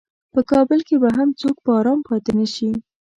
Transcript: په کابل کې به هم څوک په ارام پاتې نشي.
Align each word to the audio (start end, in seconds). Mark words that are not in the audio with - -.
په 0.33 0.39
کابل 0.51 0.79
کې 0.87 0.95
به 1.01 1.09
هم 1.17 1.29
څوک 1.41 1.55
په 1.65 1.69
ارام 1.79 1.99
پاتې 2.07 2.31
نشي. 2.39 2.71